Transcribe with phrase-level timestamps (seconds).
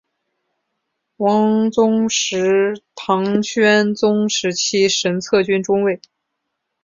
[1.17, 6.01] 王宗实唐宣宗时期神策军中尉。